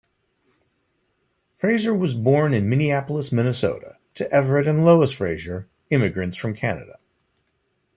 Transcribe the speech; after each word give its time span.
Fraser 1.53 1.93
was 1.95 2.15
born 2.15 2.55
in 2.55 2.67
Minneapolis, 2.67 3.31
Minnesota, 3.31 3.99
to 4.15 4.31
Everett 4.33 4.67
and 4.67 4.83
Lois 4.83 5.11
Fraser, 5.13 5.67
immigrants 5.91 6.35
from 6.35 6.55
Canada. 6.55 6.97